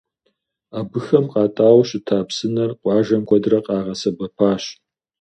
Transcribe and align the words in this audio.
Абыхэм 0.79 1.25
къатӏауэ 1.31 1.83
щыта 1.87 2.17
псынэр 2.27 2.71
къуажэм 2.81 3.23
куэдрэ 3.27 3.59
къагъэсэбэпащ. 3.65 4.63